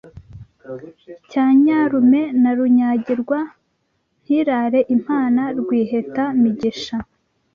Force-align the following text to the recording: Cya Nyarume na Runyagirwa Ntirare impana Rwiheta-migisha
Cya 1.29 1.45
Nyarume 1.63 2.21
na 2.41 2.51
Runyagirwa 2.57 3.39
Ntirare 4.21 4.79
impana 4.95 5.41
Rwiheta-migisha 5.59 6.95